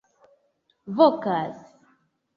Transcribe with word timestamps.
vokas 0.95 1.55